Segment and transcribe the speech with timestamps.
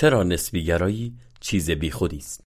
[0.00, 2.44] چرا نسبیگرایی چیز بیخودی است؟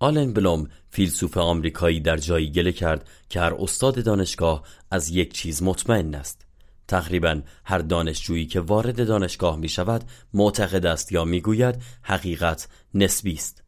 [0.00, 5.62] آلن بلوم فیلسوف آمریکایی در جایی گله کرد که هر استاد دانشگاه از یک چیز
[5.62, 6.46] مطمئن است.
[6.88, 10.04] تقریبا هر دانشجویی که وارد دانشگاه می شود
[10.34, 13.62] معتقد است یا می گوید حقیقت نسبی است.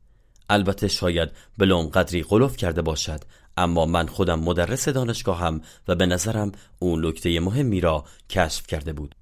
[0.48, 3.20] البته شاید بلوم قدری غلف کرده باشد
[3.56, 9.14] اما من خودم مدرس دانشگاهم و به نظرم اون نکته مهمی را کشف کرده بود.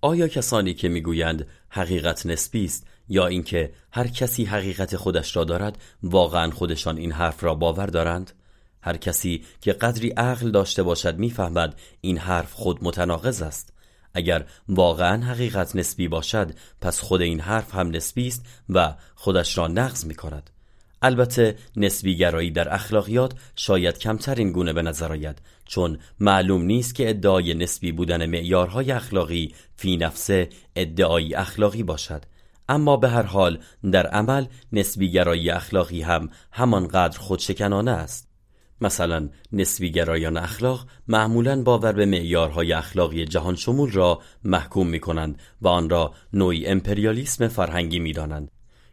[0.00, 5.78] آیا کسانی که می‌گویند حقیقت نسبی است یا اینکه هر کسی حقیقت خودش را دارد
[6.02, 8.32] واقعا خودشان این حرف را باور دارند؟
[8.82, 13.72] هر کسی که قدری عقل داشته باشد می‌فهمد این حرف خود متناقض است.
[14.14, 19.68] اگر واقعا حقیقت نسبی باشد پس خود این حرف هم نسبی است و خودش را
[19.68, 20.50] نقض می کند
[21.02, 27.10] البته نسبیگرایی در اخلاقیات شاید کمتر این گونه به نظر آید چون معلوم نیست که
[27.10, 32.22] ادعای نسبی بودن معیارهای اخلاقی فی نفسه ادعایی اخلاقی باشد
[32.68, 33.58] اما به هر حال
[33.92, 38.28] در عمل نسبیگرایی اخلاقی هم همانقدر خودشکنانه است
[38.80, 45.68] مثلا نسبیگرایان اخلاق معمولا باور به معیارهای اخلاقی جهان شمول را محکوم می کنند و
[45.68, 48.50] آن را نوعی امپریالیسم فرهنگی می دانند.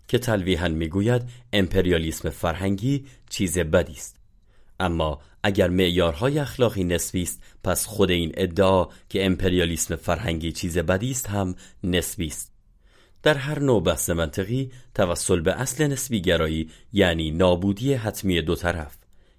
[0.08, 1.22] که تلویحا می‌گوید
[1.54, 4.16] امپریالیسم فرهنگی چیز بدی است.
[4.80, 11.12] اما اگر معیارهای اخلاقی نسبی است پس خود این ادعا که امپریالیسم فرهنگی چیز بدی
[11.12, 12.52] است هم نسبی است.
[13.24, 18.98] در هر نوع بحث منطقی توسل به اصل نسبی گرایی یعنی نابودی حتمی دو طرف.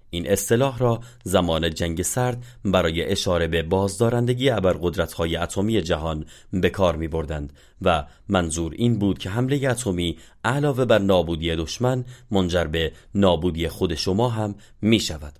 [0.09, 6.95] این اصطلاح را زمان جنگ سرد برای اشاره به بازدارندگی ابرقدرت‌های اتمی جهان به کار
[6.95, 12.91] می بردند و منظور این بود که حمله اتمی علاوه بر نابودی دشمن منجر به
[13.15, 15.39] نابودی خود شما هم می شود.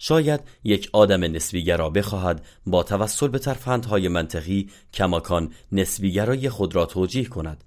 [0.00, 7.24] شاید یک آدم نسبیگرا بخواهد با توسل به ترفندهای منطقی کماکان نسبیگرای خود را توجیه
[7.24, 7.64] کند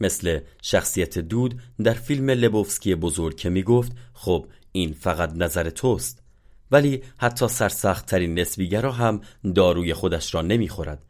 [0.00, 6.22] مثل شخصیت دود در فیلم لبوفسکی بزرگ که می گفت خب این فقط نظر توست
[6.70, 9.20] ولی حتی سرسخت ترین نسبیگرا هم
[9.54, 11.02] داروی خودش را نمی‌خورد.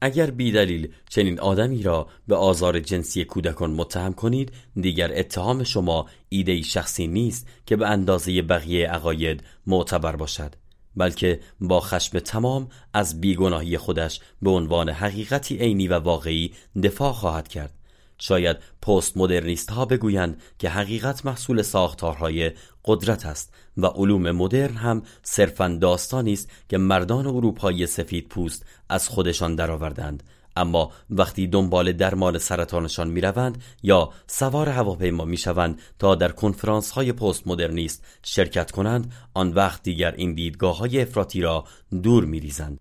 [0.00, 6.62] اگر بیدلیل چنین آدمی را به آزار جنسی کودکان متهم کنید دیگر اتهام شما ایده
[6.62, 10.54] شخصی نیست که به اندازه بقیه عقاید معتبر باشد
[10.96, 16.52] بلکه با خشم تمام از بیگناهی خودش به عنوان حقیقتی عینی و واقعی
[16.82, 17.72] دفاع خواهد کرد.
[18.18, 22.52] شاید پست مدرنیست ها بگویند که حقیقت محصول ساختارهای
[22.86, 29.08] قدرت است و علوم مدرن هم صرفا داستانی است که مردان اروپایی سفید پوست از
[29.08, 30.22] خودشان درآوردند.
[30.56, 37.46] اما وقتی دنبال درمان سرطانشان می‌روند یا سوار هواپیما می‌شوند تا در کنفرانس های پست
[37.46, 41.64] مدرنیست شرکت کنند آن وقت دیگر این دیدگاه های افراطی را
[42.02, 42.80] دور میریزند.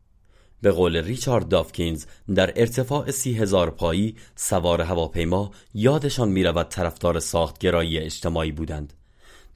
[0.62, 2.06] به قول ریچارد دافکینز
[2.36, 8.94] در ارتفاع سی هزار پایی سوار هواپیما یادشان می‌رود طرفدار ساختگرایی اجتماعی بودند.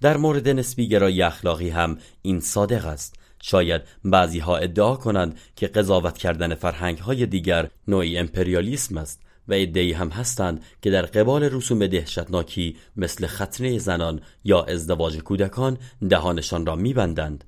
[0.02, 3.16] در مورد نسبی گرایی اخلاقی هم این صادق است.
[3.42, 9.54] شاید بعضی ها ادعا کنند که قضاوت کردن فرهنگ های دیگر نوعی امپریالیسم است و
[9.54, 15.78] ادعی هم هستند که در قبال رسوم دهشتناکی مثل ختنه زنان یا ازدواج کودکان
[16.10, 17.44] دهانشان را میبندند.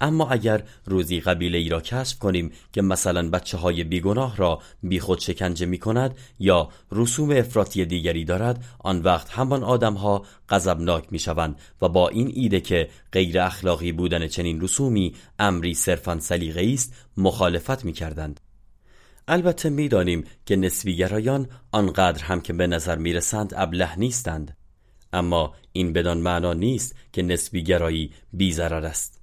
[0.00, 5.18] اما اگر روزی قبیله ای را کشف کنیم که مثلا بچه های بیگناه را بیخود
[5.18, 11.18] شکنجه می کند یا رسوم افراطی دیگری دارد آن وقت همان آدم ها غضبناک می
[11.18, 16.94] شوند و با این ایده که غیر اخلاقی بودن چنین رسومی امری صرفا سلیقه است
[17.16, 18.40] مخالفت می کردند.
[19.28, 24.56] البته می‌دانیم که نسبیگرایان آنقدر هم که به نظر می‌رسند ابله نیستند
[25.12, 29.19] اما این بدان معنا نیست که نسبیگرایی بیضرر است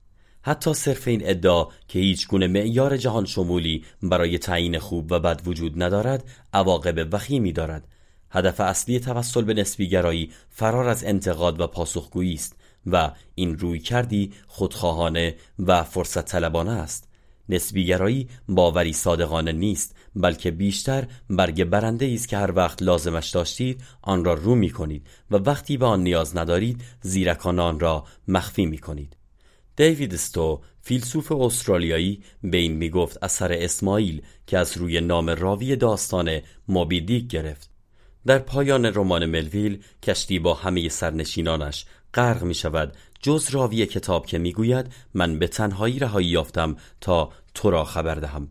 [0.47, 5.41] حتی صرف این ادعا که هیچ گونه معیار جهان شمولی برای تعیین خوب و بد
[5.45, 7.87] وجود ندارد عواقب وخیمی دارد.
[8.31, 14.31] هدف اصلی توسل به نسبیگرایی فرار از انتقاد و پاسخگویی است و این روی کردی
[14.47, 17.09] خودخواهانه و فرصت طلبانه است
[17.49, 24.25] نسبیگرایی باوری صادقانه نیست بلکه بیشتر برگ برنده است که هر وقت لازمش داشتید آن
[24.25, 28.77] را رو می کنید و وقتی به آن نیاز ندارید زیرکان آن را مخفی می
[28.77, 29.16] کنید
[29.77, 36.39] دیوید استو فیلسوف استرالیایی به این می‌گفت اثر اسماعیل که از روی نام راوی داستان
[36.67, 37.69] موبی گرفت.
[38.25, 44.37] در پایان رمان ملویل کشتی با همه سرنشینانش غرق می شود جز راوی کتاب که
[44.37, 48.47] می‌گوید من به تنهایی رهایی یافتم تا تو را خبر دهم.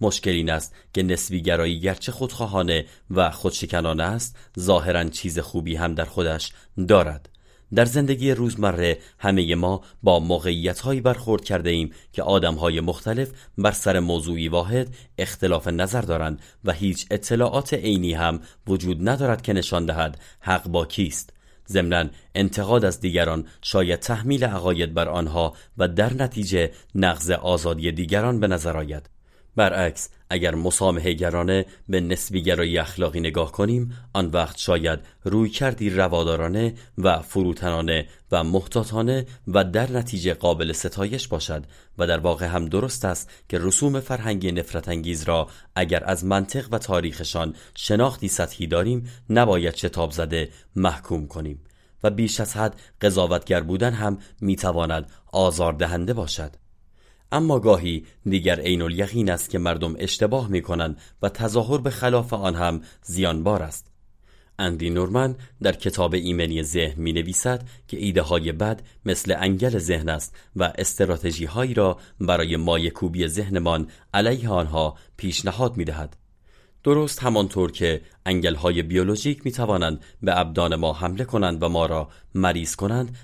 [0.00, 5.94] مشکل این است که نسبی گرایی گرچه خودخواهانه و خودشکنانه است ظاهرا چیز خوبی هم
[5.94, 6.52] در خودش
[6.88, 7.29] دارد.
[7.74, 13.30] در زندگی روزمره همه ما با موقعیت هایی برخورد کرده ایم که آدم های مختلف
[13.58, 19.52] بر سر موضوعی واحد اختلاف نظر دارند و هیچ اطلاعات عینی هم وجود ندارد که
[19.52, 21.32] نشان دهد حق با کیست.
[21.68, 28.40] ضمنا انتقاد از دیگران شاید تحمیل عقاید بر آنها و در نتیجه نقض آزادی دیگران
[28.40, 29.19] به نظر آید.
[29.60, 36.74] برعکس اگر مسامحه گرانه به نسبیگرایی اخلاقی نگاه کنیم آن وقت شاید روی کردی روادارانه
[36.98, 41.64] و فروتنانه و محتاطانه و در نتیجه قابل ستایش باشد
[41.98, 46.68] و در واقع هم درست است که رسوم فرهنگی نفرت انگیز را اگر از منطق
[46.72, 51.60] و تاریخشان شناختی سطحی داریم نباید شتاب زده محکوم کنیم
[52.04, 56.59] و بیش از حد قضاوتگر بودن هم می‌تواند آزاردهنده باشد.
[57.32, 62.32] اما گاهی دیگر عین الیقین است که مردم اشتباه می کنند و تظاهر به خلاف
[62.32, 63.90] آن هم زیانبار است
[64.58, 70.08] اندی نورمن در کتاب ایمنی ذهن می نویسد که ایده های بد مثل انگل ذهن
[70.08, 76.19] است و استراتژی هایی را برای مایکوبی ذهنمان علیه آنها پیشنهاد می دهد.
[76.84, 78.00] درست همانطور که
[78.56, 83.16] های بیولوژیک می توانند به ابدان ما حمله کنند و ما را مریض کنند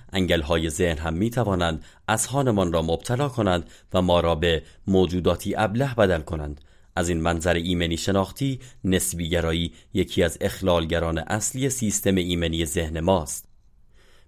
[0.44, 5.94] های ذهن هم می توانند اذهانمان را مبتلا کنند و ما را به موجوداتی ابله
[5.94, 6.60] بدل کنند.
[6.96, 13.48] از این منظر ایمنی شناختی نسبیگرایی یکی از اخلالگران اصلی سیستم ایمنی ذهن ماست.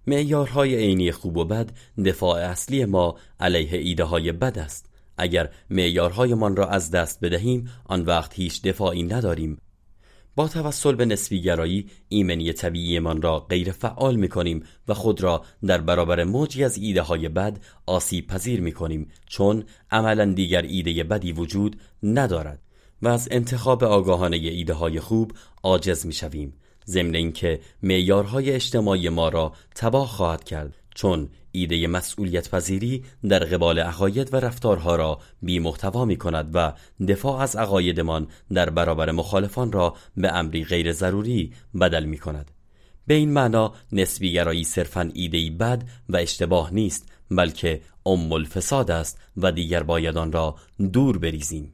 [0.06, 1.70] معیارهای عینی خوب و بد
[2.04, 4.87] دفاع اصلی ما علیه ایده های بد است.
[5.18, 9.58] اگر معیارهایمان را از دست بدهیم آن وقت هیچ دفاعی نداریم.
[10.38, 15.80] با توسل به نسبیگرایی ایمنی طبیعیمان را غیر فعال می کنیم و خود را در
[15.80, 21.32] برابر موجی از ایده های بد آسیب پذیر می کنیم چون عملا دیگر ایده بدی
[21.32, 22.62] وجود ندارد
[23.02, 25.32] و از انتخاب آگاهانه ایده های خوب
[25.62, 26.54] عاجز می شویم
[26.86, 30.74] ضمن اینکه معیارهای اجتماعی ما را تباه خواهد کرد.
[30.98, 36.72] چون ایده مسئولیت پذیری در قبال عقاید و رفتارها را بی محتوا می کند و
[37.08, 42.50] دفاع از عقایدمان در برابر مخالفان را به امری غیر ضروری بدل می کند.
[43.06, 49.52] به این معنا نسبیگرایی صرفا ایدهی بد و اشتباه نیست بلکه ام الفساد است و
[49.52, 50.56] دیگر باید آن را
[50.92, 51.72] دور بریزیم